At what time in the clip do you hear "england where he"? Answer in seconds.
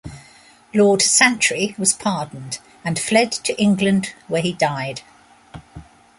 3.61-4.51